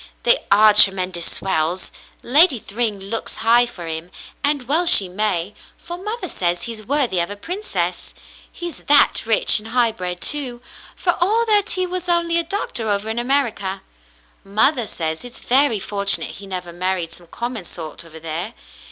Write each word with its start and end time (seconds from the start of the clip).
"They 0.23 0.39
are 0.51 0.73
tremendous 0.73 1.31
swells. 1.31 1.91
Lady 2.23 2.57
Thryng 2.57 2.99
looks 2.99 3.35
high 3.45 3.67
for 3.67 3.85
him, 3.85 4.09
and 4.43 4.67
well 4.67 4.87
she 4.87 5.07
may, 5.07 5.53
for 5.77 5.95
mother 5.95 6.27
says 6.27 6.63
he's 6.63 6.81
worthy 6.83 7.19
of 7.19 7.29
a 7.29 7.35
princess, 7.35 8.15
he's 8.51 8.77
that 8.85 9.23
rich 9.27 9.59
and 9.59 9.67
high 9.67 9.91
bred, 9.91 10.19
too, 10.19 10.59
for 10.95 11.13
all 11.23 11.45
that 11.45 11.73
he 11.77 11.85
was 11.85 12.09
only 12.09 12.39
a 12.39 12.43
doctor 12.43 12.89
over 12.89 13.11
in 13.11 13.19
America. 13.19 13.83
Mother 14.43 14.87
says 14.87 15.23
it's 15.23 15.39
very 15.41 15.79
fortunate 15.79 16.31
he 16.37 16.47
never 16.47 16.73
married 16.73 17.11
some 17.11 17.27
common 17.27 17.63
sort 17.65 18.03
over 18.03 18.19
there. 18.19 18.55